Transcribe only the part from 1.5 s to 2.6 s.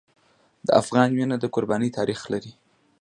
قربانۍ تاریخ لري.